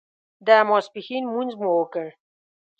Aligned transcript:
د 0.45 0.47
ماسپښین 0.69 1.23
لمونځ 1.25 1.51
مو 1.61 1.69
وکړ. 1.79 2.07